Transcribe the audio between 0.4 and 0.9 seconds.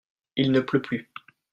ne pleut